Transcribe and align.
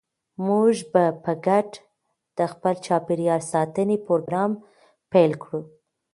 موږ 0.47 0.73
به 0.91 1.03
په 1.23 1.31
ګډه 1.45 1.79
د 2.37 2.39
خپل 2.51 2.73
چاپیریال 2.85 3.41
ساتنې 3.53 3.97
پروګرام 4.05 4.51
پیل 5.11 5.31
کړو. 5.43 5.61